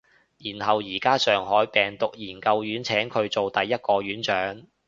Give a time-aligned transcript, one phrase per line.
[0.39, 4.65] 然後而家上海病毒研究院請佢做第一個院長